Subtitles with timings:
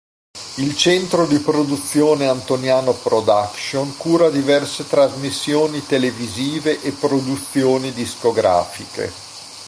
[0.57, 9.13] Il centro di produzione Antoniano Production cura diverse trasmissioni televisive e produzioni discografiche.